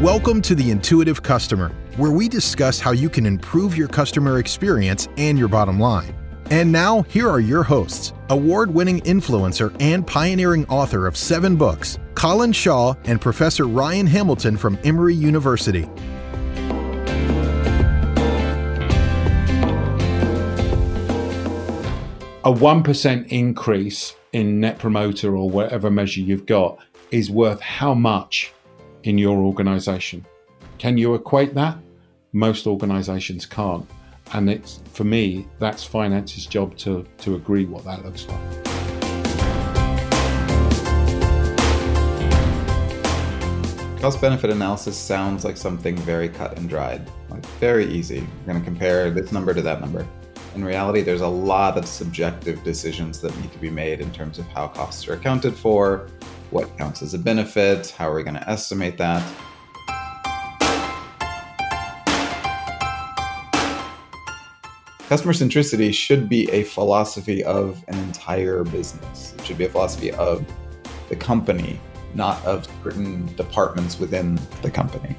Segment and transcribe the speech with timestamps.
[0.00, 1.68] Welcome to the Intuitive Customer,
[1.98, 6.14] where we discuss how you can improve your customer experience and your bottom line.
[6.50, 11.98] And now, here are your hosts award winning influencer and pioneering author of seven books,
[12.14, 15.82] Colin Shaw and Professor Ryan Hamilton from Emory University.
[22.42, 26.78] A 1% increase in net promoter or whatever measure you've got
[27.10, 28.54] is worth how much
[29.04, 30.24] in your organization?
[30.78, 31.78] Can you equate that?
[32.32, 33.88] Most organizations can't.
[34.32, 38.40] And it's for me, that's finance's job to, to agree what that looks like.
[44.00, 48.20] Cost benefit analysis sounds like something very cut and dried, like very easy.
[48.20, 50.06] We're going to compare this number to that number.
[50.54, 54.40] In reality, there's a lot of subjective decisions that need to be made in terms
[54.40, 56.08] of how costs are accounted for,
[56.50, 59.22] what counts as a benefit, how are we going to estimate that.
[65.08, 69.34] Customer centricity should be a philosophy of an entire business.
[69.38, 70.44] It should be a philosophy of
[71.08, 71.78] the company,
[72.14, 75.16] not of certain departments within the company.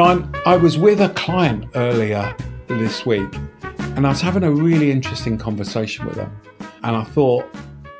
[0.00, 2.34] Ryan, I was with a client earlier
[2.68, 3.28] this week
[3.62, 6.34] and I was having a really interesting conversation with them.
[6.82, 7.44] And I thought,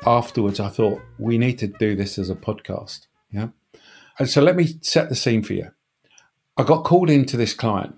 [0.07, 3.05] afterwards, I thought we need to do this as a podcast.
[3.29, 3.49] Yeah.
[4.17, 5.69] And so let me set the scene for you.
[6.57, 7.93] I got called into this client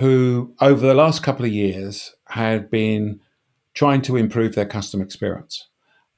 [0.00, 3.20] who, over the last couple of years, had been
[3.74, 5.68] trying to improve their customer experience.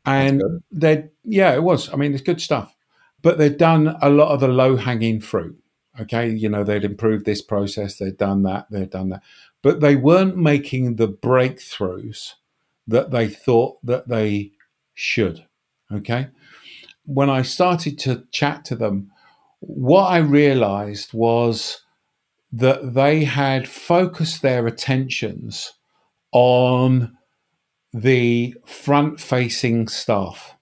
[0.06, 1.92] And they, yeah, it was.
[1.92, 2.74] I mean, it's good stuff.
[3.20, 5.61] But they'd done a lot of the low hanging fruit.
[6.00, 6.30] Okay.
[6.30, 9.22] You know, they'd improved this process, they'd done that, they'd done that.
[9.62, 12.34] But they weren't making the breakthroughs
[12.86, 14.52] that they thought that they
[14.94, 15.46] should.
[15.92, 16.28] Okay.
[17.04, 19.10] When I started to chat to them,
[19.60, 21.82] what I realized was
[22.52, 25.72] that they had focused their attentions
[26.32, 27.16] on
[27.92, 30.56] the front facing staff,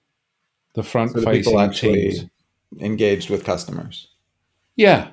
[0.73, 2.25] the front facing people actually teams.
[2.79, 4.07] engaged with customers.
[4.75, 5.09] Yeah.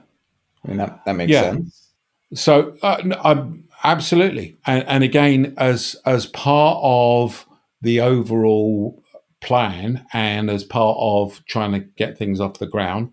[0.65, 1.53] I mean, that, that makes Yeah.
[1.53, 1.85] sense.
[2.35, 3.47] So uh,
[3.85, 7.47] absolutely, and, and again, as as part of
[7.81, 9.03] the overall
[9.41, 13.13] plan, and as part of trying to get things off the ground,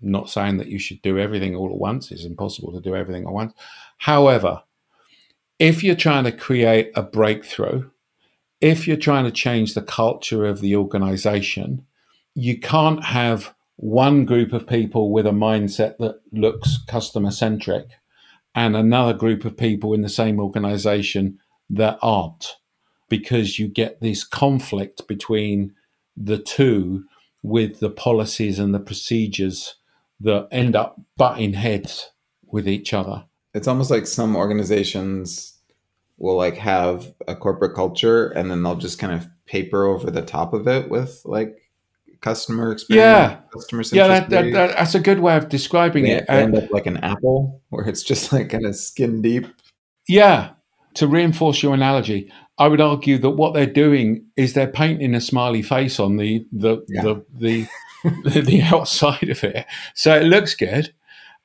[0.00, 2.12] not saying that you should do everything all at once.
[2.12, 3.52] It's impossible to do everything at once.
[3.98, 4.62] However,
[5.58, 7.88] if you're trying to create a breakthrough,
[8.60, 11.84] if you're trying to change the culture of the organization,
[12.34, 17.88] you can't have one group of people with a mindset that looks customer centric
[18.54, 21.36] and another group of people in the same organization
[21.68, 22.58] that aren't
[23.08, 25.74] because you get this conflict between
[26.16, 27.02] the two
[27.42, 29.74] with the policies and the procedures
[30.20, 32.12] that end up butting heads
[32.46, 33.24] with each other.
[33.52, 35.58] It's almost like some organizations
[36.18, 40.22] will like have a corporate culture and then they'll just kind of paper over the
[40.22, 41.58] top of it with like
[42.22, 43.38] customer experience, Yeah.
[43.52, 46.24] customer Yeah, that, that, that- that's a good way of describing They it.
[46.28, 49.46] end Uh, up like an apple where it's just like kind of skin deep.
[50.08, 50.50] yeah,
[50.94, 55.20] to reinforce your analogy, I would argue that what they're doing is they're painting a
[55.20, 57.02] smiley face on the the Yeah.
[57.02, 57.66] the,
[58.24, 60.92] the, the outside of it, so it looks good,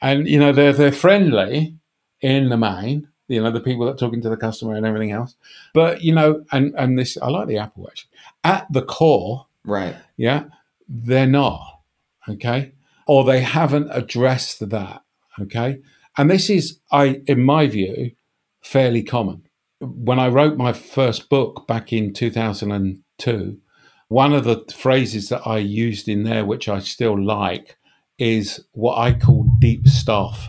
[0.02, 1.76] and you know they're they're friendly
[2.22, 3.08] in the main.
[3.30, 5.36] You know the people that are talking to the customer and everything else,
[5.74, 8.10] but you know, and and this I like the Apple actually.
[8.44, 9.96] At the core, Right.
[10.18, 10.44] yeah,
[10.88, 11.82] they're not.
[12.30, 12.74] Okay.
[13.08, 15.02] Or they haven't addressed that.
[15.40, 15.80] Okay.
[16.18, 18.12] And this is, I, in my view,
[18.62, 19.44] fairly common.
[19.80, 23.58] When I wrote my first book back in 2002,
[24.10, 27.78] one of the phrases that I used in there, which I still like,
[28.18, 30.48] is what I call deep stuff.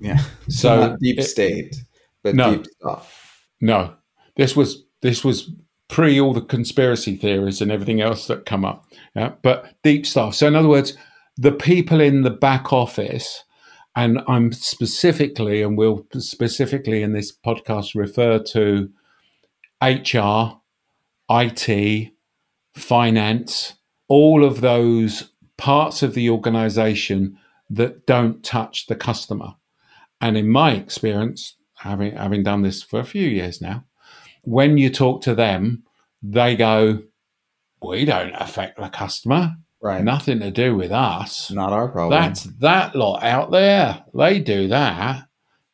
[0.00, 0.22] Yeah.
[0.48, 1.76] So not deep it- state,
[2.24, 2.56] but No.
[2.56, 3.16] deep stuff.
[3.60, 3.94] No,
[4.36, 5.50] this was this was
[5.90, 8.86] pre all the conspiracy theories and everything else that come up.
[9.14, 10.34] Yeah, but deep stuff.
[10.34, 10.96] So in other words,
[11.36, 13.44] the people in the back office,
[13.96, 18.88] and I'm specifically, and we'll specifically in this podcast refer to
[19.82, 20.60] HR,
[21.28, 22.12] IT,
[22.74, 23.74] finance,
[24.08, 27.36] all of those parts of the organization
[27.68, 29.54] that don't touch the customer.
[30.20, 33.84] And in my experience, having having done this for a few years now,
[34.42, 35.84] when you talk to them,
[36.22, 37.02] they go,
[37.82, 39.56] "We don't affect the customer.
[39.82, 40.04] Right.
[40.04, 41.50] Nothing to do with us.
[41.50, 42.20] Not our problem.
[42.20, 44.04] That's that lot out there.
[44.14, 45.26] They do that."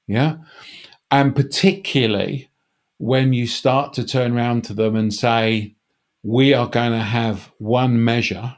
[0.06, 0.36] Yeah,
[1.10, 2.48] and particularly
[2.98, 5.74] when you start to turn around to them and say,
[6.22, 8.56] we are going to have one measure,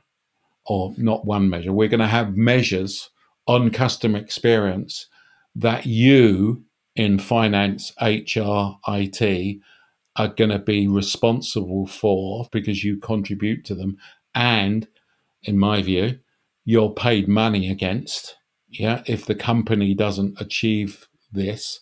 [0.67, 3.11] or not one measure, we're going to have measures
[3.47, 5.07] on customer experience
[5.55, 6.65] that you
[6.95, 9.61] in finance, HR, IT
[10.19, 13.97] are going to be responsible for because you contribute to them.
[14.35, 14.89] And
[15.45, 16.19] in my view,
[16.65, 18.37] you're paid money against.
[18.69, 19.03] Yeah.
[19.07, 21.81] If the company doesn't achieve this,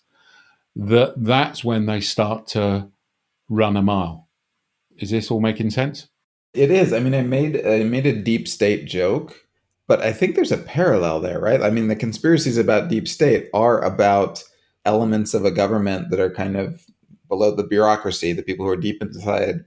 [0.77, 2.89] that that's when they start to
[3.49, 4.29] run a mile.
[4.99, 6.09] Is this all making sense?
[6.55, 6.93] It is.
[6.93, 9.35] I mean, I made I made a deep state joke,
[9.87, 11.61] but I think there's a parallel there, right?
[11.61, 14.43] I mean, the conspiracies about deep state are about
[14.85, 16.87] elements of a government that are kind of
[17.29, 19.65] below the bureaucracy, the people who are deep inside,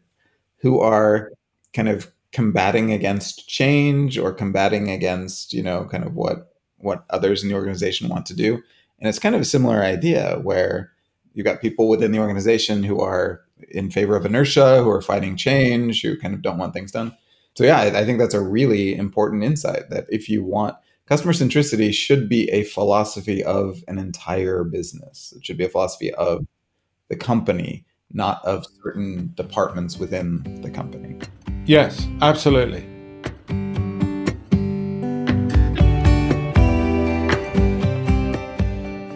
[0.58, 1.32] who are
[1.74, 7.44] kind of combating against change or combating against, you know, kind of what what others
[7.44, 8.56] in the organization want to do.
[9.00, 10.92] And it's kind of a similar idea where
[11.34, 15.36] you've got people within the organization who are in favor of inertia, who are fighting
[15.36, 17.16] change, who kind of don't want things done.
[17.56, 20.76] So yeah, I, I think that's a really important insight that if you want
[21.08, 25.34] customer centricity should be a philosophy of an entire business.
[25.36, 26.46] It should be a philosophy of
[27.10, 31.20] the company, not of certain departments within the company.
[31.66, 32.86] Yes, absolutely.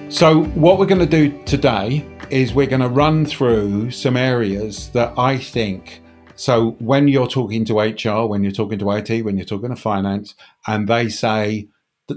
[0.10, 4.89] So, what we're going to do today is we're going to run through some areas
[4.89, 6.01] that I think.
[6.36, 9.75] So, when you're talking to HR, when you're talking to IT, when you're talking to
[9.75, 10.36] finance,
[10.68, 11.68] and they say,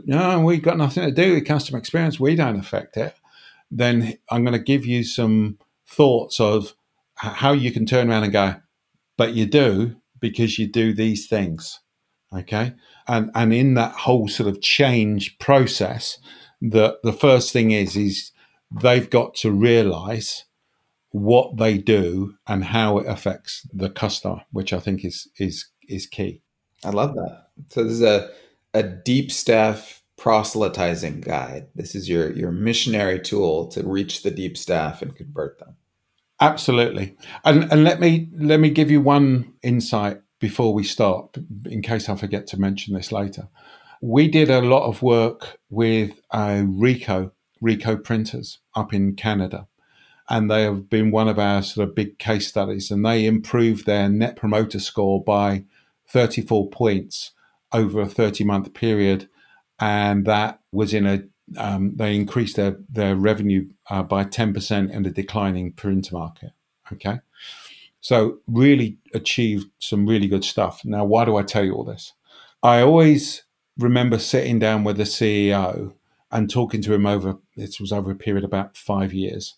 [0.05, 3.15] no, we've got nothing to do with customer experience, we don't affect it,
[3.71, 5.59] then I'm going to give you some
[5.89, 6.75] thoughts of
[7.17, 8.57] how you can turn around and go,
[9.17, 11.81] but you do because you do these things.
[12.33, 12.75] Okay.
[13.09, 16.19] And and in that whole sort of change process,
[16.61, 18.33] the the first thing is is
[18.71, 20.45] they've got to realize
[21.11, 26.07] what they do and how it affects the customer, which I think is is is
[26.07, 26.43] key.
[26.85, 27.47] I love that.
[27.69, 28.31] So this is a
[28.75, 31.69] a deep staff proselytizing guide.
[31.75, 35.77] This is your your missionary tool to reach the deep staff and convert them.
[36.41, 37.17] Absolutely.
[37.45, 42.09] And and let me let me give you one insight before we start, in case
[42.09, 43.49] I forget to mention this later.
[44.03, 47.33] We did a lot of work with uh, Rico
[47.63, 49.67] Ricoh printers up in Canada,
[50.29, 52.91] and they have been one of our sort of big case studies.
[52.91, 55.65] And they improved their Net Promoter Score by
[56.09, 57.33] 34 points
[57.73, 59.29] over a 30 month period,
[59.79, 61.25] and that was in a
[61.57, 66.53] um, they increased their their revenue uh, by 10% in the declining printer market.
[66.93, 67.21] Okay.
[68.01, 70.85] So, really achieved some really good stuff.
[70.85, 72.13] Now, why do I tell you all this?
[72.63, 73.43] I always
[73.77, 75.93] remember sitting down with the CEO
[76.31, 79.55] and talking to him over, This was over a period of about five years.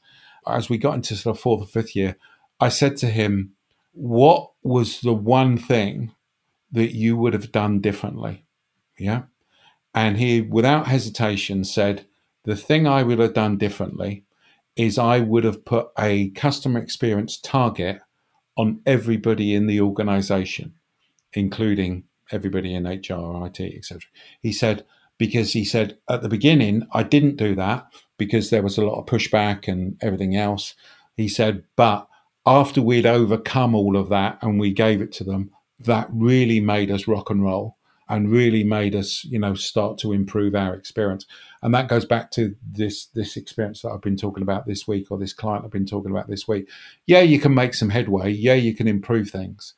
[0.46, 2.16] As we got into sort of fourth or fifth year,
[2.60, 3.52] I said to him,
[3.92, 6.12] What was the one thing
[6.72, 8.44] that you would have done differently?
[8.98, 9.22] Yeah.
[9.94, 12.06] And he, without hesitation, said,
[12.44, 14.24] The thing I would have done differently
[14.76, 18.00] is I would have put a customer experience target
[18.56, 20.74] on everybody in the organization,
[21.32, 24.00] including everybody in HR, IT, etc.
[24.40, 24.84] He said,
[25.16, 28.98] because he said at the beginning, I didn't do that because there was a lot
[28.98, 30.74] of pushback and everything else.
[31.16, 32.08] He said, but
[32.46, 36.90] after we'd overcome all of that and we gave it to them, that really made
[36.90, 37.77] us rock and roll
[38.08, 41.26] and really made us, you know, start to improve our experience.
[41.62, 45.10] And that goes back to this this experience that I've been talking about this week,
[45.10, 46.68] or this client I've been talking about this week.
[47.06, 48.30] Yeah, you can make some headway.
[48.30, 49.74] Yeah, you can improve things,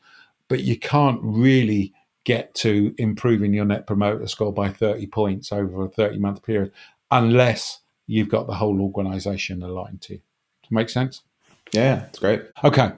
[0.49, 1.93] but you can't really
[2.25, 6.71] get to improving your net promoter score by 30 points over a 30 month period
[7.11, 10.21] unless you've got the whole organization aligned to you.
[10.63, 11.23] Does make sense?
[11.73, 12.43] Yeah, it's great.
[12.63, 12.93] Okay.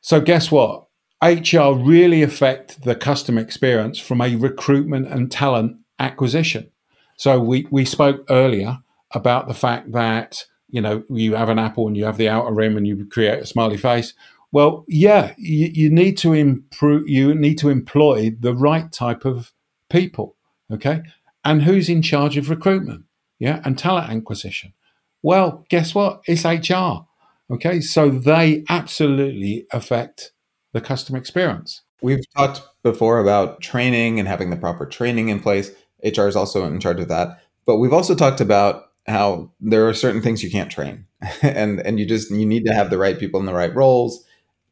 [0.00, 0.85] So guess what?
[1.22, 6.70] HR really affect the customer experience from a recruitment and talent acquisition.
[7.16, 8.78] So we, we spoke earlier
[9.12, 12.52] about the fact that, you know, you have an apple and you have the outer
[12.52, 14.12] rim and you create a smiley face.
[14.52, 19.52] Well, yeah, you, you need to improve, you need to employ the right type of
[19.88, 20.36] people.
[20.70, 21.02] Okay.
[21.44, 23.04] And who's in charge of recruitment?
[23.38, 23.62] Yeah.
[23.64, 24.74] And talent acquisition.
[25.22, 26.20] Well, guess what?
[26.26, 27.06] It's HR.
[27.50, 27.80] Okay.
[27.80, 30.32] So they absolutely affect
[30.76, 31.80] the customer experience.
[32.02, 35.70] We've talked before about training and having the proper training in place.
[36.04, 37.40] HR is also in charge of that.
[37.64, 41.06] But we've also talked about how there are certain things you can't train
[41.42, 44.22] and and you just you need to have the right people in the right roles.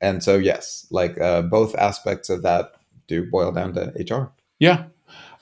[0.02, 2.72] And so yes, like uh, both aspects of that
[3.06, 4.30] do boil down to HR.
[4.58, 4.84] Yeah.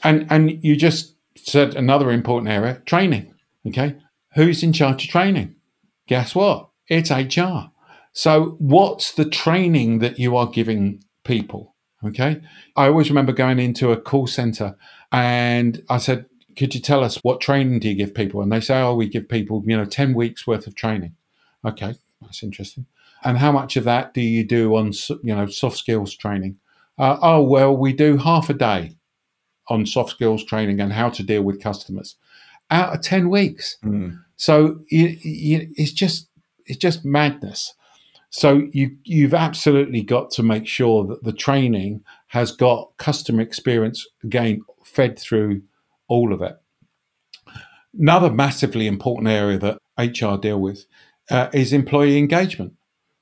[0.05, 3.35] And and you just said another important area, training.
[3.67, 3.97] Okay.
[4.35, 5.57] Who's in charge of training?
[6.07, 6.69] Guess what?
[6.87, 7.72] It's HR.
[8.13, 11.75] So, what's the training that you are giving people?
[12.05, 12.41] Okay.
[12.77, 14.77] I always remember going into a call center
[15.11, 16.27] and I said,
[16.57, 18.43] Could you tell us what training do you give people?
[18.43, 21.15] And they say, Oh, we give people, you know, 10 weeks worth of training.
[21.65, 21.95] Okay.
[22.21, 22.87] That's interesting.
[23.25, 24.93] And how much of that do you do on,
[25.23, 26.59] you know, soft skills training?
[26.99, 28.97] Uh, oh, well, we do half a day
[29.69, 32.17] on soft skills training and how to deal with customers
[32.71, 33.77] out of 10 weeks.
[33.85, 34.23] Mm.
[34.37, 36.29] So you, you, it's just
[36.67, 37.75] it's just madness.
[38.33, 44.07] So you you've absolutely got to make sure that the training has got customer experience
[44.25, 45.63] again fed through
[46.09, 46.57] all of it.
[47.97, 50.87] Another massively important area that HR deal with
[51.31, 52.73] uh, is employee engagement.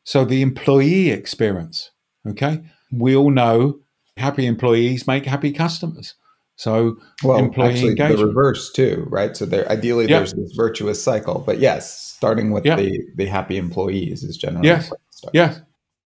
[0.04, 1.90] So the employee experience.
[2.24, 2.62] Okay,
[2.92, 3.80] we all know
[4.16, 6.14] happy employees make happy customers.
[6.60, 8.18] So well, employee actually, engagement.
[8.18, 9.34] the reverse too, right?
[9.34, 11.38] So there, ideally, there's this virtuous cycle.
[11.38, 14.92] But yes, starting with the the happy employees is generally yes,
[15.32, 15.62] yes.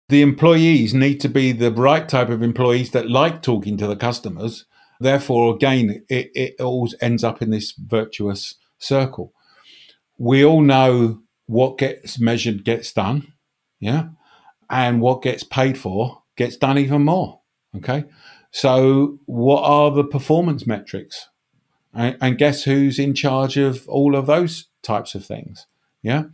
[0.09, 3.95] The employees need to be the right type of employees that like talking to the
[3.95, 4.65] customers.
[4.99, 9.33] Therefore, again, it, it all ends up in this virtuous circle.
[10.19, 13.33] We all know what gets measured gets done,
[13.79, 14.09] yeah,
[14.69, 17.41] and what gets paid for gets done even more.
[17.75, 18.05] Okay,
[18.53, 21.27] so, what are the performance metrics?
[21.91, 25.65] And, and guess who's in charge of all of those types of things?
[26.03, 26.25] Yeah.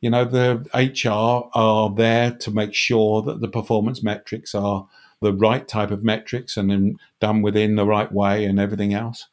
[0.00, 4.88] You know, the HR are there to make sure that the performance metrics are
[5.20, 9.28] the right type of metrics and then done within the right way and everything else.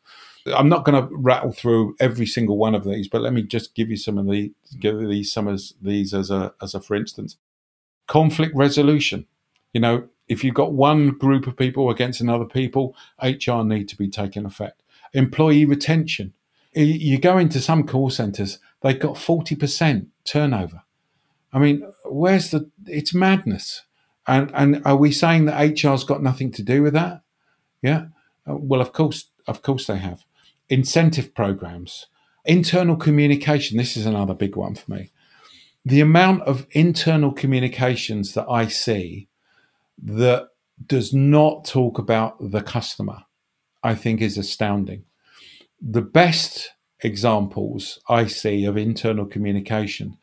[0.46, 3.74] I'm not going to rattle through every single one of these, but let me just
[3.74, 6.96] give you some of the give these some of these as a as a for
[6.96, 7.38] instance.
[8.06, 9.26] Conflict resolution.
[9.74, 13.96] You know, if you've got one group of people against another people, HR need to
[13.96, 14.82] be taking effect.
[15.14, 16.34] Employee retention.
[16.74, 20.82] You go into some call centres, they've got 40% turnover.
[21.54, 23.84] I mean, where's the, it's madness.
[24.28, 27.22] And, and are we saying that HR's got nothing to do with that?
[27.82, 28.08] Yeah.
[28.50, 30.26] Uh, well, of course, of course they have.
[30.68, 32.08] Incentive programs,
[32.44, 33.78] internal communication.
[33.78, 35.12] This is another big one for me.
[35.86, 39.30] The amount of internal communications that I see
[40.04, 40.50] that
[40.86, 43.24] does not talk about the customer,
[43.84, 45.06] I think is astounding.
[45.82, 46.72] The best
[47.02, 50.18] examples I see of internal communication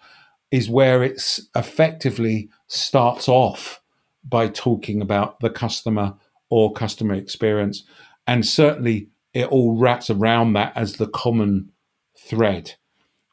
[0.50, 3.80] is where it's effectively starts off
[4.24, 6.14] by talking about the customer
[6.50, 7.84] or customer experience.
[8.26, 11.72] And certainly it all wraps around that as the common
[12.18, 12.74] thread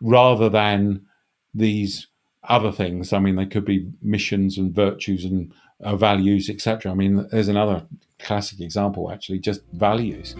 [0.01, 1.05] rather than
[1.53, 2.07] these
[2.43, 3.11] other things.
[3.11, 6.91] I mean, they could be missions and virtues and uh, values, etc.
[6.91, 7.85] I mean, there's another
[8.19, 10.35] classic example actually, just values.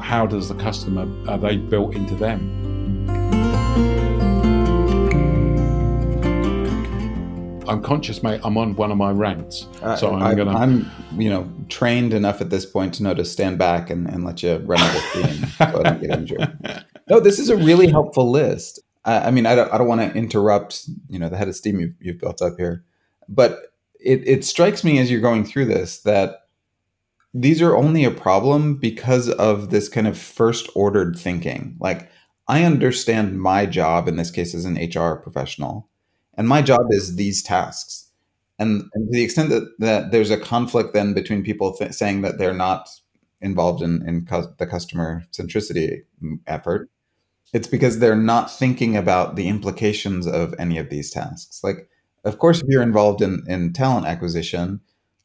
[0.00, 2.58] How does the customer are they built into them?
[7.68, 8.40] I'm conscious, mate.
[8.42, 10.56] I'm on one of my rants, so I'm I, gonna.
[10.56, 14.24] I'm, you know, trained enough at this point to know to stand back and, and
[14.24, 16.84] let you run with the theme so I don't get injured.
[17.08, 18.80] No, this is a really helpful list.
[19.04, 21.54] I, I mean, I don't, I don't want to interrupt, you know, the head of
[21.54, 22.84] steam you've, you've built up here,
[23.28, 23.70] but
[24.02, 26.46] it, it strikes me as you're going through this that
[27.32, 31.76] these are only a problem because of this kind of first ordered thinking.
[31.78, 32.10] Like,
[32.48, 35.88] I understand my job in this case as an HR professional,
[36.34, 38.10] and my job is these tasks.
[38.58, 42.22] And, and to the extent that, that there's a conflict then between people th- saying
[42.22, 42.88] that they're not
[43.40, 46.02] involved in, in cu- the customer centricity
[46.46, 46.90] effort,
[47.52, 51.62] it's because they're not thinking about the implications of any of these tasks.
[51.62, 51.88] Like,
[52.24, 54.80] of course, if you're involved in, in talent acquisition,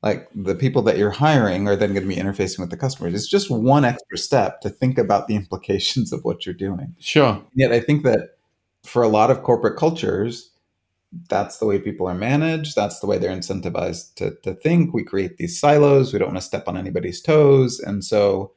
[0.06, 3.14] like the people that you're hiring are then going to be interfacing with the customers.
[3.14, 6.96] It's just one extra step to think about the implications of what you're doing.
[7.00, 7.44] Sure.
[7.56, 8.38] Yet I think that
[8.84, 10.52] for a lot of corporate cultures,
[11.28, 12.76] that's the way people are managed.
[12.76, 14.94] That's the way they're incentivized to, to think.
[14.94, 16.14] We create these silos.
[16.14, 17.80] We don't want to step on anybody's toes.
[17.80, 18.52] And so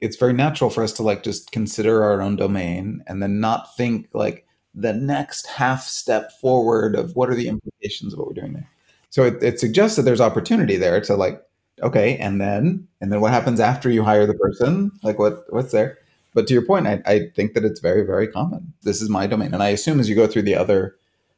[0.00, 3.76] it's very natural for us to like just consider our own domain and then not
[3.76, 8.34] think like, the next half step forward of what are the implications of what we're
[8.34, 8.70] doing there.
[9.10, 11.42] So it, it suggests that there's opportunity there to like,
[11.82, 14.92] okay, and then and then what happens after you hire the person?
[15.02, 15.98] Like what what's there?
[16.34, 18.74] But to your point, I, I think that it's very, very common.
[18.82, 19.54] This is my domain.
[19.54, 20.94] And I assume as you go through the other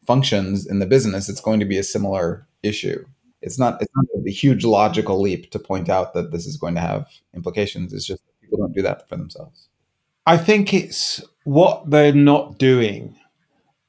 [0.06, 3.04] functions in the business, it's going to be a similar issue.
[3.42, 6.74] It's not it's not a huge logical leap to point out that this is going
[6.74, 7.92] to have implications.
[7.92, 9.68] It's just people don't do that for themselves.
[10.26, 13.16] I think it's what they're not doing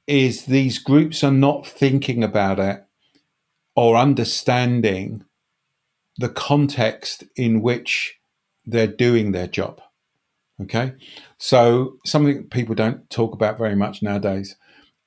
[0.08, 2.86] is these groups are not thinking about it
[3.76, 5.24] or understanding
[6.18, 8.20] the context in which
[8.66, 9.82] they're doing their job.
[10.62, 10.94] Okay.
[11.38, 14.56] So, something people don't talk about very much nowadays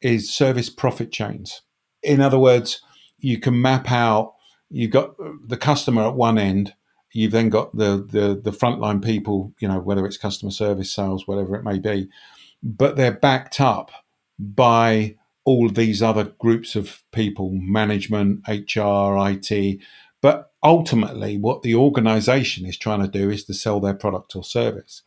[0.01, 1.63] is service profit chains.
[2.03, 2.83] In other words,
[3.19, 4.35] you can map out.
[4.69, 5.15] You've got
[5.47, 6.75] the customer at one end.
[7.13, 9.55] You've then got the the the frontline people.
[9.61, 12.09] You know whether it's customer service, sales, whatever it may be,
[12.63, 13.93] but they're backed up
[14.39, 19.81] by all these other groups of people management, HR, IT.
[20.21, 24.43] But ultimately, what the organization is trying to do is to sell their product or
[24.43, 25.03] service.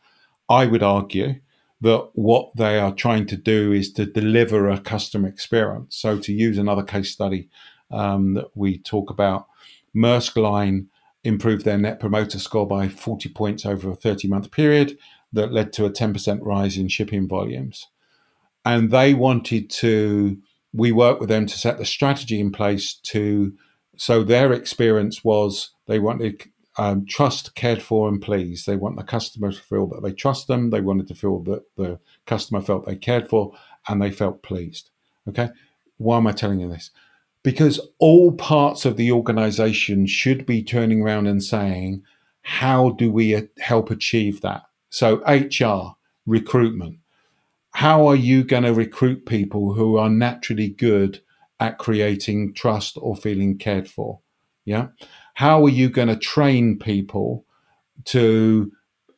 [0.48, 1.40] I would argue
[1.80, 5.96] that what they are trying to do is to deliver a customer experience.
[5.96, 7.48] So, to use another case study
[7.90, 9.48] um, that we talk about,
[9.94, 10.88] Maersk Line
[11.24, 14.96] improved their net promoter score by 40 points over a 30 month period
[15.32, 17.88] that led to a 10% rise in shipping volumes
[18.68, 20.36] and they wanted to
[20.74, 23.54] we worked with them to set the strategy in place to
[23.96, 26.44] so their experience was they wanted
[26.76, 28.66] um, trust cared for and pleased.
[28.66, 30.70] They want the customer to feel that they trust them.
[30.70, 33.52] They wanted to feel that the customer felt they cared for
[33.88, 34.90] and they felt pleased.
[35.28, 35.48] Okay?
[35.96, 36.92] Why am i telling you this?
[37.42, 42.04] Because all parts of the organization should be turning around and saying
[42.42, 44.62] how do we uh, help achieve that?
[44.90, 45.96] So hr
[46.26, 46.98] recruitment
[47.74, 51.20] how are you going to recruit people who are naturally good
[51.60, 54.20] at creating trust or feeling cared for?
[54.64, 54.88] Yeah.
[55.34, 57.44] How are you going to train people
[58.06, 58.72] to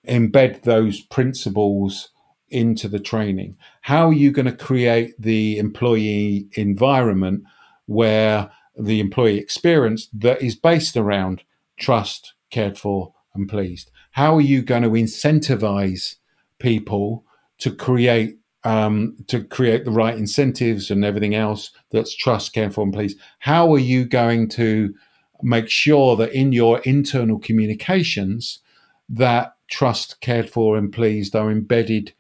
[0.07, 2.11] embed those principles
[2.49, 3.57] into the training?
[3.83, 7.45] How are you going to create the employee environment
[7.87, 11.43] where the employee experience that is based around
[11.79, 13.91] trust, cared for, and pleased?
[14.13, 16.17] How are you going to incentivize
[16.59, 17.25] people
[17.59, 22.85] to create um, to create the right incentives and everything else that's trust, care for,
[22.85, 23.17] and please.
[23.39, 24.95] How are you going to
[25.43, 28.61] make sure that in your internal communications
[29.09, 32.13] that trust, cared for, and pleased are embedded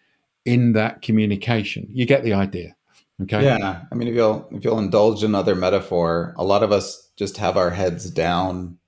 [0.44, 1.86] in that communication?
[1.90, 2.74] You get the idea.
[3.22, 3.44] Okay.
[3.44, 3.82] Yeah.
[3.90, 7.58] I mean, if you'll if you'll indulge another metaphor, a lot of us just have
[7.58, 8.78] our heads down,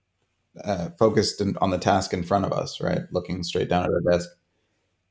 [0.64, 3.00] uh, focused in, on the task in front of us, right?
[3.10, 4.30] Looking straight down at our desk.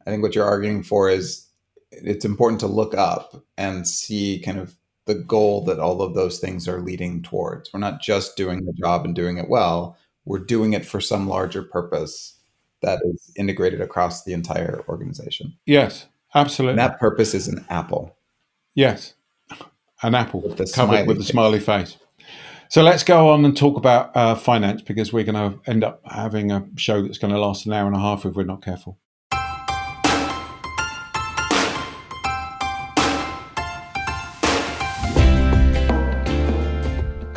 [0.07, 1.45] I think what you're arguing for is
[1.91, 4.75] it's important to look up and see kind of
[5.05, 7.71] the goal that all of those things are leading towards.
[7.73, 11.27] We're not just doing the job and doing it well, we're doing it for some
[11.27, 12.37] larger purpose
[12.81, 15.57] that is integrated across the entire organization.
[15.65, 16.71] Yes, absolutely.
[16.71, 18.15] And that purpose is an apple.
[18.73, 19.13] Yes,
[20.01, 21.97] an apple with covered with a smiley face.
[22.69, 26.01] So let's go on and talk about uh, finance because we're going to end up
[26.05, 28.63] having a show that's going to last an hour and a half if we're not
[28.63, 28.97] careful.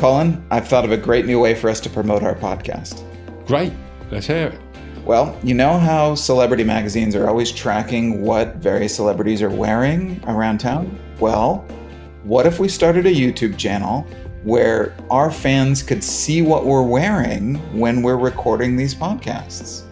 [0.04, 3.02] Colin, I've thought of a great new way for us to promote our podcast.
[3.46, 3.72] Great.
[4.10, 4.60] Let's hear it.
[5.06, 10.58] Well, you know how celebrity magazines are always tracking what various celebrities are wearing around
[10.58, 10.98] town?
[11.20, 11.66] Well,
[12.22, 14.02] what if we started a YouTube channel
[14.42, 19.84] where our fans could see what we're wearing when we're recording these podcasts?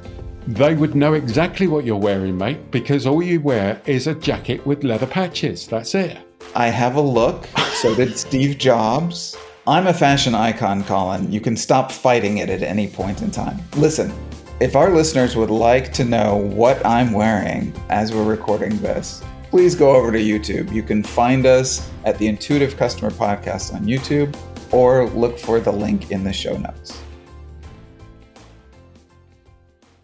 [0.46, 4.66] They would know exactly what you're wearing, mate, because all you wear is a jacket
[4.66, 5.66] with leather patches.
[5.66, 6.18] That's it.
[6.54, 7.46] I have a look.
[7.76, 9.38] So did Steve Jobs.
[9.64, 11.30] I'm a fashion icon, Colin.
[11.30, 13.60] You can stop fighting it at any point in time.
[13.76, 14.12] Listen,
[14.58, 19.76] if our listeners would like to know what I'm wearing as we're recording this, please
[19.76, 20.72] go over to YouTube.
[20.72, 24.36] You can find us at the Intuitive Customer Podcast on YouTube
[24.72, 27.00] or look for the link in the show notes.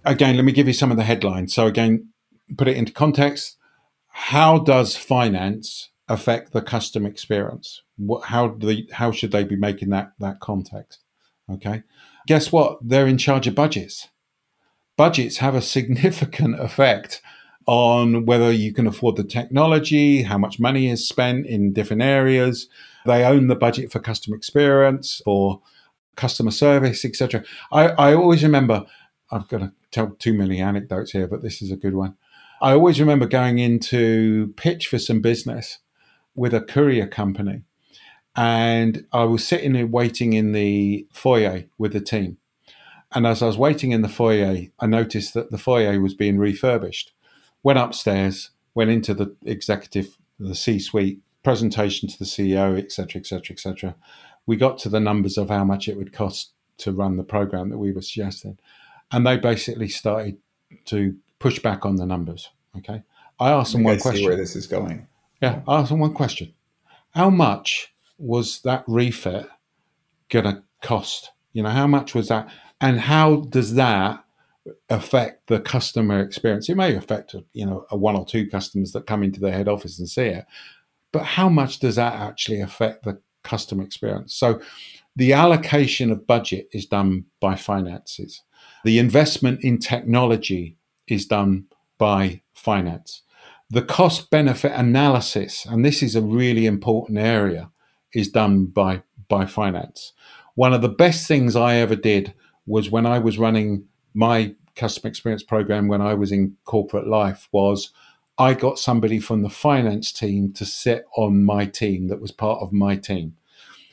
[0.05, 1.53] Again, let me give you some of the headlines.
[1.53, 2.11] So, again,
[2.57, 3.57] put it into context.
[4.07, 7.83] How does finance affect the custom experience?
[7.97, 11.05] What, how do they, how should they be making that that context?
[11.51, 11.83] Okay,
[12.27, 12.79] guess what?
[12.83, 14.09] They're in charge of budgets.
[14.97, 17.23] Budgets have a significant effect
[17.67, 22.67] on whether you can afford the technology, how much money is spent in different areas.
[23.05, 25.61] They own the budget for customer experience, for
[26.17, 27.45] customer service, etc.
[27.71, 28.87] I, I always remember.
[29.31, 32.17] I've got to tell too many anecdotes here, but this is a good one.
[32.61, 35.79] I always remember going into pitch for some business
[36.39, 37.63] with a courier company.
[38.37, 42.39] And I was sitting there waiting in the foyer with the team.
[43.13, 46.39] And as I was waiting in the foyer, I noticed that the foyer was being
[46.39, 47.13] refurbished.
[47.63, 53.55] Went upstairs, went into the executive, the C suite, presentation to the CEO, etc., etc.,
[53.55, 53.95] etc.
[54.47, 57.71] We got to the numbers of how much it would cost to run the program
[57.71, 58.59] that we were suggesting.
[59.11, 60.39] And they basically started
[60.87, 62.51] to push back on the numbers.
[62.77, 63.03] Okay.
[63.41, 64.27] I asked them one question.
[64.27, 65.07] where this is going.
[65.41, 66.55] Yeah, ask them one question.
[67.11, 69.49] How much was that refit
[70.29, 71.31] going to cost?
[71.53, 72.51] You know, how much was that?
[72.81, 74.25] And how does that
[74.91, 76.69] affect the customer experience?
[76.69, 79.69] It may affect, you know, a one or two customers that come into the head
[79.69, 80.45] office and see it.
[81.13, 84.35] But how much does that actually affect the customer experience?
[84.35, 84.61] So
[85.17, 88.43] the allocation of budget is done by finances.
[88.85, 93.23] The investment in technology is done by finance.
[93.71, 97.71] The cost benefit analysis, and this is a really important area,
[98.15, 100.15] is done by, by finance.
[100.55, 102.33] One of the best things I ever did
[102.67, 107.49] was when I was running my customer experience program when I was in corporate life
[107.53, 107.91] was
[108.39, 112.63] I got somebody from the finance team to sit on my team that was part
[112.63, 113.37] of my team.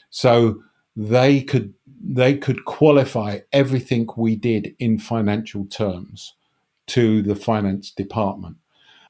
[0.09, 0.61] So
[0.95, 1.73] they could
[2.07, 6.35] they could qualify everything we did in financial terms
[6.88, 8.57] to the finance department.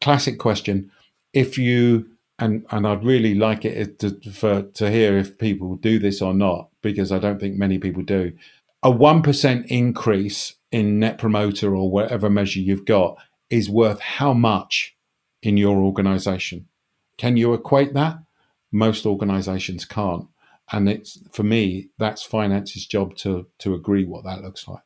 [0.06, 0.92] Classic question:
[1.34, 2.06] If you
[2.38, 6.32] and and I'd really like it to for, to hear if people do this or
[6.32, 8.34] not because I don't think many people do.
[8.84, 13.18] A one percent increase in net promoter or whatever measure you've got
[13.50, 14.96] is worth how much
[15.42, 16.68] in your organization?
[17.18, 18.20] Can you equate that?
[18.72, 20.28] Most organizations can't
[20.72, 24.85] and it's for me that's finance's job to to agree what that looks like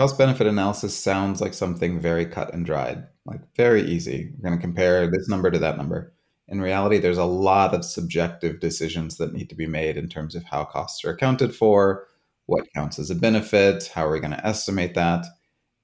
[0.00, 4.32] cost benefit analysis sounds like something very cut and dried like very easy.
[4.32, 6.14] We're going to compare this number to that number.
[6.48, 10.34] In reality there's a lot of subjective decisions that need to be made in terms
[10.34, 12.06] of how costs are accounted for
[12.46, 15.26] what counts as a benefit how are we going to estimate that?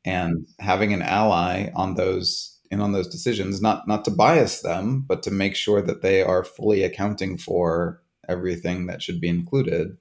[0.07, 5.05] And having an ally on those in on those decisions not not to bias them
[5.07, 8.01] but to make sure that they are fully accounting for
[8.31, 9.99] everything that should be included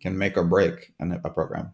[0.00, 1.72] can make or break a program.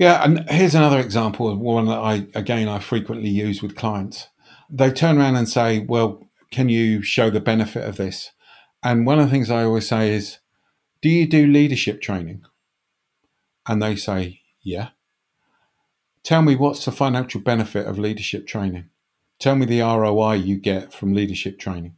[0.00, 4.28] Yeah, and here's another example of one that I again I frequently use with clients.
[4.70, 8.30] They turn around and say, "Well, can you show the benefit of this?"
[8.82, 10.38] And one of the things I always say is,
[11.02, 12.42] "Do you do leadership training?"
[13.66, 14.88] And they say, "Yeah."
[16.22, 18.88] Tell me what's the financial benefit of leadership training?
[19.38, 21.96] Tell me the ROI you get from leadership training.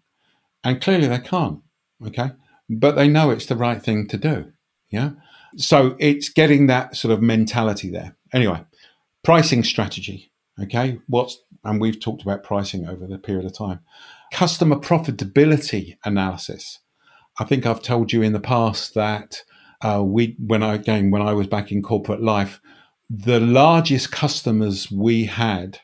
[0.64, 1.60] And clearly they can't.
[2.04, 2.32] Okay
[2.68, 4.52] but they know it's the right thing to do.
[4.90, 5.10] Yeah.
[5.56, 8.16] So it's getting that sort of mentality there.
[8.32, 8.64] Anyway,
[9.22, 10.32] pricing strategy.
[10.62, 10.98] Okay.
[11.06, 13.80] What's, and we've talked about pricing over the period of time.
[14.32, 16.80] Customer profitability analysis.
[17.38, 19.42] I think I've told you in the past that
[19.82, 22.60] uh, we, when I, again, when I was back in corporate life,
[23.10, 25.80] the largest customers we had,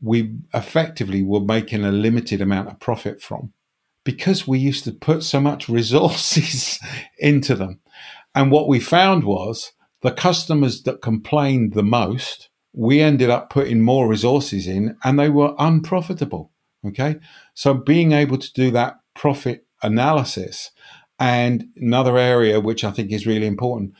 [0.00, 3.52] we effectively were making a limited amount of profit from
[4.04, 6.78] because we used to put so much resources
[7.18, 7.80] into them.
[8.34, 13.82] And what we found was the customers that complained the most, we ended up putting
[13.82, 16.50] more resources in and they were unprofitable.
[16.84, 17.16] Okay.
[17.54, 20.70] So being able to do that profit analysis
[21.18, 23.92] and another area which I think is really important,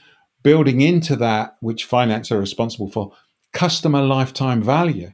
[0.42, 3.12] building into that, which finance are responsible for,
[3.52, 5.12] customer lifetime value.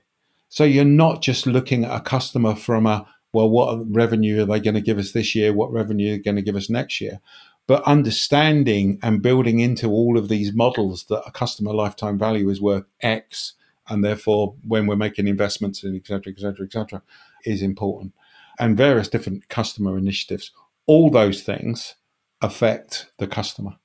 [0.48, 4.60] So you're not just looking at a customer from a well, what revenue are they
[4.60, 5.52] going to give us this year?
[5.52, 7.20] What revenue are they going to give us next year?
[7.68, 12.60] But understanding and building into all of these models that a customer lifetime value is
[12.60, 13.52] worth X,
[13.88, 17.02] and therefore when we're making investments and et cetera, et cetera, et cetera,
[17.44, 18.14] is important.
[18.58, 20.50] And various different customer initiatives,
[20.86, 21.94] all those things
[22.42, 23.76] affect the customer.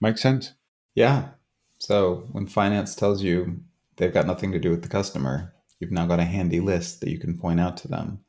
[0.00, 0.52] Make sense?
[0.94, 1.30] Yeah.
[1.78, 3.60] So when finance tells you
[3.96, 7.10] they've got nothing to do with the customer, you've now got a handy list that
[7.10, 8.20] you can point out to them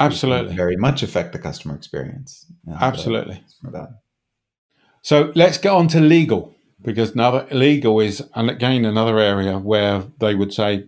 [0.00, 0.56] Absolutely.
[0.56, 2.46] Very much affect the customer experience.
[2.80, 3.44] Absolutely.
[3.74, 3.86] Uh,
[5.02, 10.04] so let's get on to legal because now legal is, and again, another area where
[10.18, 10.84] they would say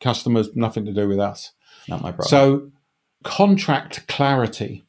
[0.00, 1.52] customers, nothing to do with us.
[1.88, 2.28] Not my problem.
[2.28, 2.70] So
[3.24, 4.84] contract clarity.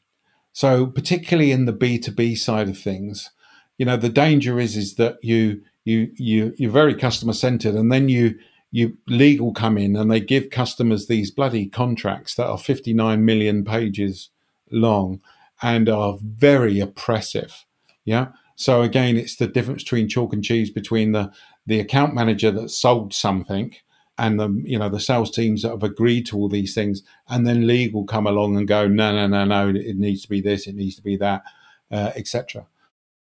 [0.52, 3.30] So particularly in the B2B side of things,
[3.78, 7.90] you know, the danger is, is that you, you, you, you're very customer centered and
[7.90, 8.38] then you,
[8.70, 13.64] you legal come in and they give customers these bloody contracts that are 59 million
[13.64, 14.30] pages
[14.70, 15.20] long
[15.62, 17.64] and are very oppressive.
[18.04, 18.28] Yeah.
[18.56, 21.32] So again, it's the difference between chalk and cheese between the
[21.66, 23.74] the account manager that sold something
[24.18, 27.46] and the you know the sales teams that have agreed to all these things, and
[27.46, 30.66] then legal come along and go, no, no, no, no, it needs to be this,
[30.66, 31.42] it needs to be that,
[31.90, 32.66] uh, etc.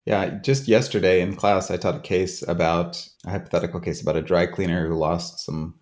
[0.05, 4.21] Yeah, just yesterday in class, I taught a case about a hypothetical case about a
[4.21, 5.75] dry cleaner who lost some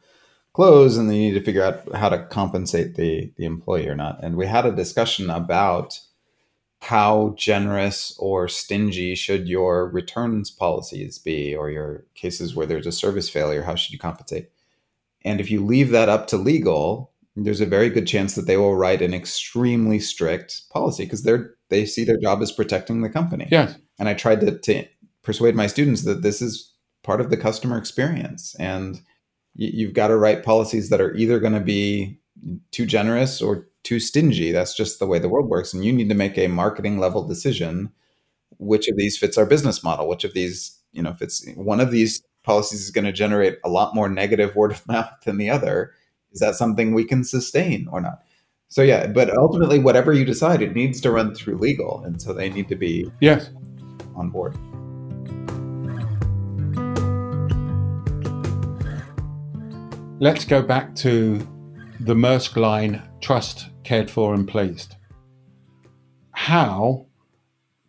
[0.54, 4.22] clothes and they need to figure out how to compensate the, the employee or not.
[4.24, 6.00] And we had a discussion about
[6.88, 12.94] how generous or stingy should your returns policies be or your cases where there's a
[12.94, 14.50] service failure, how should you compensate?
[15.26, 18.56] And if you leave that up to legal, there's a very good chance that they
[18.56, 23.10] will write an extremely strict policy because they're they see their job as protecting the
[23.10, 23.50] company.
[23.52, 23.74] Yeah.
[24.00, 24.86] And I tried to, to
[25.24, 26.74] persuade my students that this is
[27.04, 28.56] part of the customer experience.
[28.62, 29.02] And
[29.56, 32.22] you've got to write policies that are either going to be
[32.72, 34.52] too generous or too stingy.
[34.52, 35.74] That's just the way the world works.
[35.74, 37.92] And you need to make a marketing level decision
[38.60, 41.80] which of these fits our business model, which of these you know, if it's one
[41.80, 45.38] of these policies is going to generate a lot more negative word of mouth than
[45.38, 45.94] the other,
[46.32, 48.24] is that something we can sustain or not?
[48.70, 52.34] So yeah, but ultimately, whatever you decide, it needs to run through legal, and so
[52.34, 53.50] they need to be yes
[54.16, 54.58] on board.
[60.20, 61.48] Let's go back to
[62.02, 64.98] the Maersk line trust, cared for, and pleased.
[66.32, 67.08] How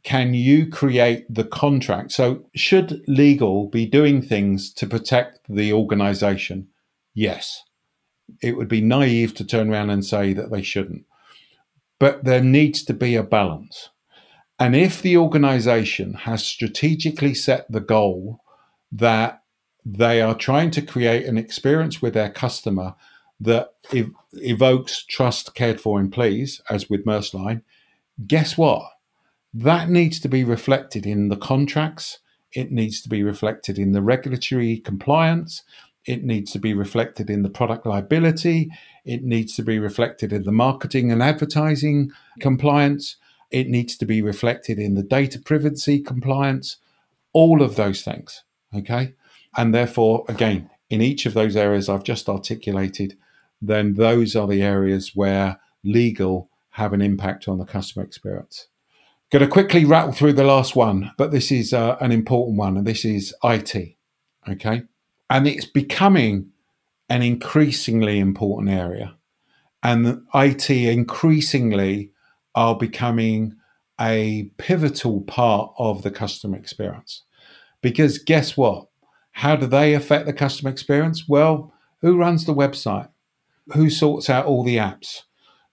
[0.05, 2.13] can you create the contract?
[2.13, 6.69] So, should legal be doing things to protect the organization?
[7.15, 7.65] Yes.
[8.41, 11.05] It would be naive to turn around and say that they shouldn't.
[11.99, 13.91] But there needs to be a balance.
[14.61, 18.41] And if the organization has strategically set the goal
[18.93, 19.43] that
[19.85, 22.95] they are trying to create an experience with their customer
[23.41, 27.63] that ev- evokes trust, cared for, and please, as with Maersk
[28.27, 28.83] guess what?
[29.55, 32.19] That needs to be reflected in the contracts.
[32.53, 35.63] It needs to be reflected in the regulatory compliance.
[36.05, 38.71] It needs to be reflected in the product liability.
[39.05, 43.17] It needs to be reflected in the marketing and advertising compliance.
[43.51, 46.79] It needs to be reflected in the data privacy compliance.
[47.33, 48.43] All of those things.
[48.75, 49.15] Okay.
[49.57, 53.17] And therefore, again, in each of those areas I've just articulated,
[53.61, 58.69] then those are the areas where legal have an impact on the customer experience.
[59.31, 62.77] Going to quickly rattle through the last one, but this is uh, an important one,
[62.77, 63.97] and this is IT.
[64.49, 64.83] Okay.
[65.29, 66.51] And it's becoming
[67.09, 69.17] an increasingly important area.
[69.83, 72.13] And IT increasingly
[72.55, 73.55] are becoming
[74.01, 77.25] a pivotal part of the customer experience.
[77.83, 78.89] Because guess what?
[79.33, 81.29] How do they affect the customer experience?
[81.29, 83.09] Well, who runs the website?
[83.75, 85.23] Who sorts out all the apps?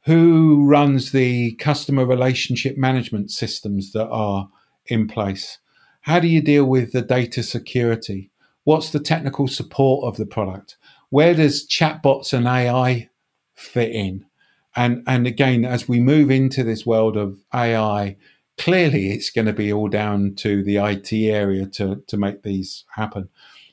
[0.06, 4.50] Who runs the customer relationship management systems that are
[4.86, 5.60] in place?
[6.02, 8.32] How do you deal with the data security?
[8.64, 10.78] What's the technical support of the product?
[11.10, 13.10] Where does chatbots and AI
[13.54, 14.26] fit in?
[14.76, 18.18] And and again, as we move into this world of AI,
[18.58, 22.84] clearly it's going to be all down to the IT area to to make these
[22.96, 23.30] happen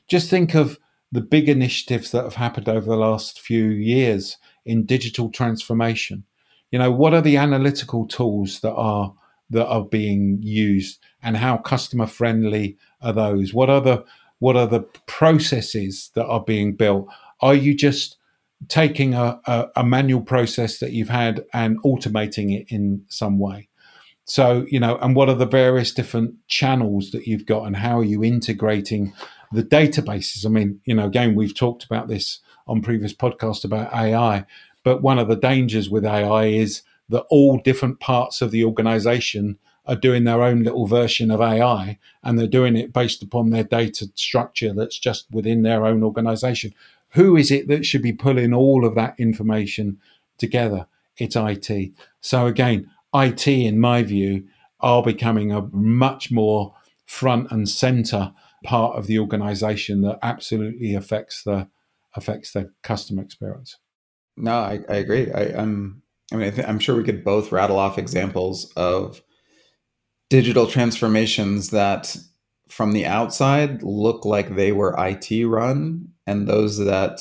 [0.07, 0.77] just think of
[1.13, 6.23] the big initiatives that have happened over the last few years in digital transformation.
[6.71, 9.13] You know, what are the analytical tools that are
[9.51, 13.53] that are being used and how customer friendly are those?
[13.53, 14.03] What are the
[14.39, 17.07] what are the processes that are being built?
[17.41, 18.17] Are you just
[18.67, 23.69] taking a, a, a manual process that you've had and automating it in some way?
[24.25, 27.99] So, you know, and what are the various different channels that you've got and how
[27.99, 29.13] are you integrating
[29.53, 30.45] the databases.
[30.45, 34.45] I mean, you know, again, we've talked about this on previous podcasts about AI,
[34.83, 39.57] but one of the dangers with AI is that all different parts of the organization
[39.85, 43.63] are doing their own little version of AI and they're doing it based upon their
[43.63, 46.73] data structure that's just within their own organization.
[47.09, 49.99] Who is it that should be pulling all of that information
[50.37, 50.87] together?
[51.17, 51.91] It's IT.
[52.21, 54.47] So, again, IT, in my view,
[54.79, 56.73] are becoming a much more
[57.05, 58.33] front and center
[58.63, 61.67] part of the organization that absolutely affects the
[62.15, 63.77] affects the customer experience.
[64.37, 65.31] No, I, I agree.
[65.31, 69.21] I, am I mean, I am sure we could both rattle off examples of
[70.29, 72.15] digital transformations that,
[72.69, 77.19] from the outside, look like they were IT run, and those that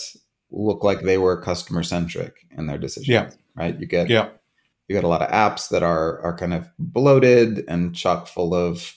[0.51, 3.09] look like they were customer centric in their decisions.
[3.09, 3.31] Yeah.
[3.55, 3.79] Right.
[3.79, 4.31] You get yeah.
[4.89, 8.55] You get a lot of apps that are are kind of bloated and chock full
[8.55, 8.95] of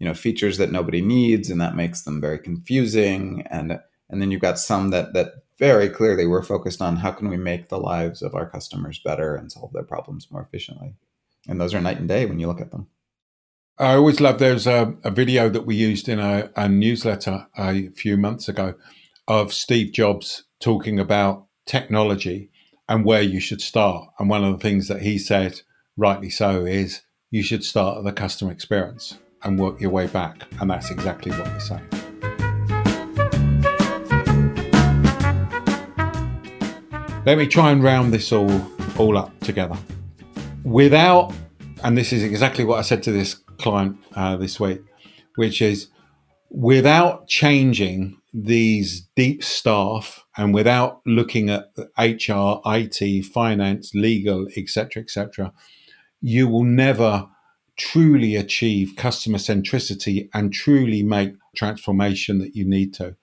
[0.00, 3.46] you know features that nobody needs and that makes them very confusing.
[3.50, 7.28] And and then you've got some that that very clearly we're focused on how can
[7.28, 10.94] we make the lives of our customers better and solve their problems more efficiently.
[11.46, 12.88] And those are night and day when you look at them.
[13.78, 17.88] I always love there's a, a video that we used in a, a newsletter a
[17.90, 18.74] few months ago
[19.28, 22.50] of steve jobs talking about technology
[22.88, 24.08] and where you should start.
[24.18, 25.60] And one of the things that he said
[25.96, 30.46] rightly so is you should start at the customer experience and work your way back.
[30.60, 31.88] And that's exactly what we're saying.
[37.26, 38.66] Let me try and round this all,
[38.98, 39.76] all up together.
[40.64, 41.32] Without,
[41.84, 44.80] and this is exactly what I said to this client uh, this week,
[45.36, 45.88] which is
[46.50, 55.52] without changing these deep staff and without looking at HR, IT, finance, legal, etc., etc.,
[56.20, 57.28] you will never
[57.80, 63.16] truly achieve customer centricity and truly make transformation that you need to.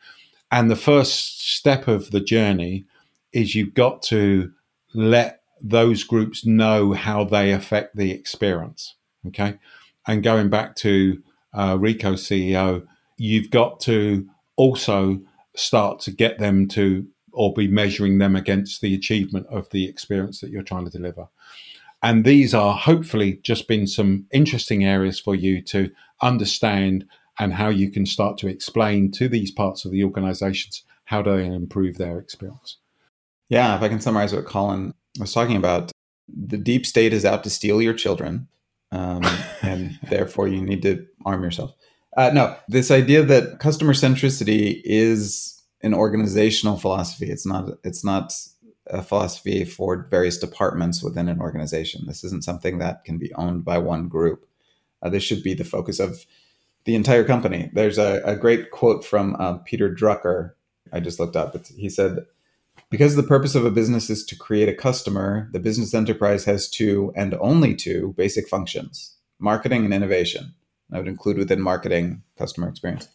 [0.52, 2.86] And the first step of the journey
[3.32, 4.52] is you've got to
[4.96, 8.96] let those groups know how they affect the experience.
[9.28, 9.60] Okay.
[10.08, 11.22] And going back to
[11.54, 12.84] uh, Ricoh's CEO,
[13.18, 15.22] you've got to also
[15.56, 20.42] start to get them to or be measuring them against the achievement of the experience
[20.42, 21.28] that you're trying to deliver.
[22.04, 25.90] And these are hopefully just been some interesting areas for you to
[26.22, 27.06] understand
[27.40, 31.46] and how you can start to explain to these parts of the organizations how they
[31.46, 32.78] improve their experience.
[33.50, 35.92] Yeah, if I can summarize what Colin was talking about,
[36.28, 38.48] the deep state is out to steal your children,
[38.92, 39.24] um,
[39.62, 41.74] and therefore you need to arm yourself.
[42.16, 47.30] Uh, no, this idea that customer centricity is an organizational philosophy.
[47.30, 47.70] It's not.
[47.84, 48.34] It's not
[48.90, 52.04] a philosophy for various departments within an organization.
[52.08, 54.48] This isn't something that can be owned by one group.
[55.02, 56.26] Uh, this should be the focus of
[56.86, 57.70] the entire company.
[57.74, 60.52] There's a, a great quote from uh, Peter Drucker.
[60.94, 61.54] I just looked up.
[61.54, 62.20] It's, he said,
[62.90, 66.70] because the purpose of a business is to create a customer, the business enterprise has
[66.70, 70.56] two and only two basic functions marketing and innovation.
[70.92, 73.08] I would include within marketing customer experience.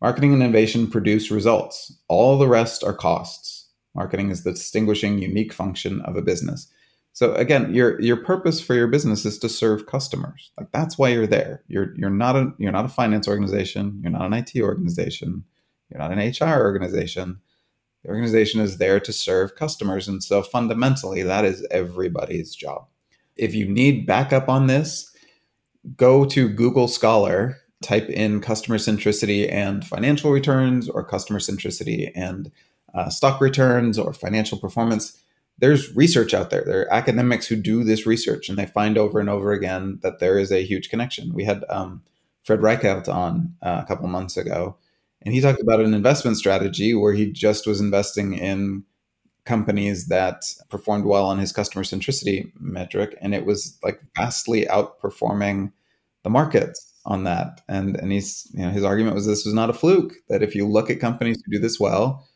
[0.00, 1.96] Marketing and innovation produce results.
[2.08, 3.59] All the rest are costs.
[3.94, 6.68] Marketing is the distinguishing, unique function of a business.
[7.12, 10.52] So again, your your purpose for your business is to serve customers.
[10.58, 11.64] Like that's why you're there.
[11.66, 14.00] You're you're not a you're not a finance organization.
[14.02, 15.44] You're not an IT organization.
[15.90, 17.40] You're not an HR organization.
[18.04, 22.86] The organization is there to serve customers, and so fundamentally, that is everybody's job.
[23.36, 25.14] If you need backup on this,
[25.96, 32.50] go to Google Scholar, type in customer centricity and financial returns, or customer centricity and
[32.94, 35.20] uh, stock returns, or financial performance
[35.60, 36.62] there's research out there.
[36.64, 40.18] There are academics who do this research, and they find over and over again that
[40.18, 41.32] there is a huge connection.
[41.34, 42.02] We had um,
[42.44, 44.76] Fred Reichheld on uh, a couple months ago,
[45.22, 48.84] and he talked about an investment strategy where he just was investing in
[49.44, 55.72] companies that performed well on his customer centricity metric, and it was like vastly outperforming
[56.24, 57.60] the markets on that.
[57.68, 60.14] And and he's you know his argument was this was not a fluke.
[60.30, 62.26] That if you look at companies who do this well,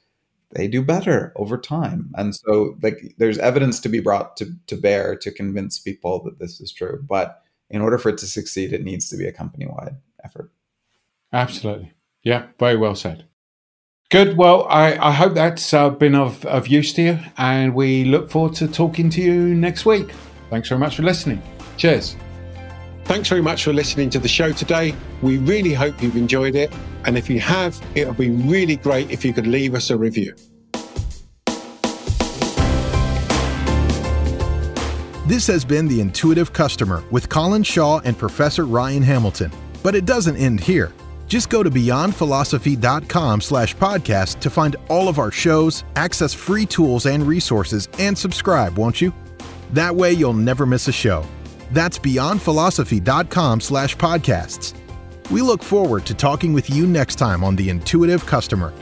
[0.54, 2.10] they do better over time.
[2.16, 6.38] And so like there's evidence to be brought to, to bear to convince people that
[6.38, 7.02] this is true.
[7.06, 10.50] But in order for it to succeed, it needs to be a company wide effort.
[11.32, 11.92] Absolutely.
[12.22, 13.26] Yeah, very well said.
[14.10, 14.36] Good.
[14.36, 18.30] Well, I, I hope that's uh, been of, of use to you, and we look
[18.30, 20.12] forward to talking to you next week.
[20.50, 21.42] Thanks very much for listening.
[21.76, 22.16] Cheers.
[23.04, 24.94] Thanks very much for listening to the show today.
[25.20, 26.72] We really hope you've enjoyed it.
[27.04, 29.96] And if you have, it would be really great if you could leave us a
[29.96, 30.34] review.
[35.26, 39.50] This has been The Intuitive Customer with Colin Shaw and Professor Ryan Hamilton.
[39.82, 40.92] But it doesn't end here.
[41.26, 47.06] Just go to beyondphilosophy.com slash podcast to find all of our shows, access free tools
[47.06, 49.12] and resources, and subscribe, won't you?
[49.72, 51.26] That way you'll never miss a show.
[51.70, 54.74] That's beyondphilosophy.com slash podcasts.
[55.31, 58.72] We look forward to talking with you next time on The Intuitive Customer.